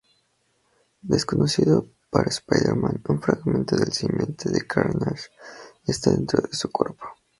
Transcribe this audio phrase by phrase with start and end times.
[1.03, 5.29] Desconocido para Spider-Man, un fragmento del simbionte de Carnage
[5.85, 7.05] está dentro de su cuerpo.